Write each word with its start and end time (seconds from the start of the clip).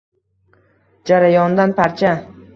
Jarayoondan 1.11 1.77
parcha.. 1.83 2.17